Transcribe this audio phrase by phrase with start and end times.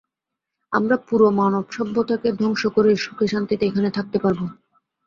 [0.73, 4.45] আমরা পুরো মানবসভ্যতাকে ধ্বংস করে, সুখে শান্তিতে এখানে থাকতে পারবো।